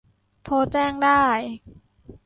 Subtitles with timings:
[0.43, 1.23] โทรแจ้งได้